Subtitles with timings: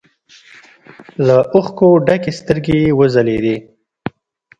[1.25, 3.55] له اوښکو ډکې سترګې يې وځلېدې.